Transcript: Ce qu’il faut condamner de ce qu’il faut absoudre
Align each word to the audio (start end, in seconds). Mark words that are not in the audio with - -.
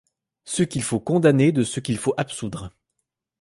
Ce 0.45 0.63
qu’il 0.63 0.81
faut 0.81 0.99
condamner 0.99 1.51
de 1.51 1.61
ce 1.61 1.79
qu’il 1.79 1.99
faut 1.99 2.15
absoudre 2.17 2.71